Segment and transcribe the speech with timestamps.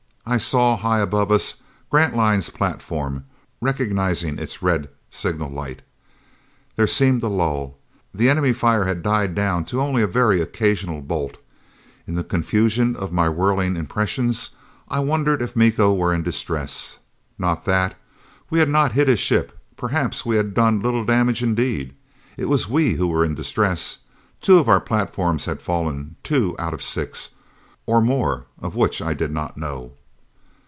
[0.23, 1.55] I saw, high above us,
[1.89, 3.25] Grantline's platform,
[3.59, 5.81] recognizing its red signal light.
[6.75, 7.77] There seemed a lull.
[8.13, 11.37] The enemy fire had died down to only a very occasional bolt.
[12.07, 14.51] In the confusion of my whirling impressions,
[14.87, 16.99] I wondered if Miko were in distress.
[17.39, 17.99] Not that!
[18.51, 21.93] We had not hit his ship; perhaps we had done little damage indeed!
[22.37, 23.97] It was we who were in distress.
[24.39, 27.29] Two of our platforms had fallen two out of six.
[27.87, 29.93] Or more, of which I did not know.